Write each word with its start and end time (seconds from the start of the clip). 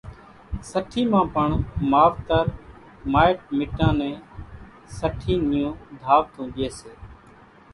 سٺِي 0.69 1.01
مان 1.11 1.25
پڻ 1.33 1.47
ماوَتر 1.91 2.45
مائٽ 3.13 3.37
مِٽان 3.57 3.93
نين 3.99 4.15
سٺِي 4.97 5.33
نيون 5.49 5.73
ڌاوَتون 6.01 6.45
ڄيَ 6.55 6.67
سي۔ 6.79 6.91